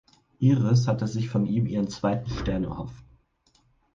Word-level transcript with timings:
Iris 0.39 0.87
hatte 0.87 1.05
sich 1.07 1.29
von 1.29 1.45
ihm 1.45 1.67
ihren 1.67 1.87
zweiten 1.87 2.27
Stern 2.31 2.63
erhofft. 2.63 3.05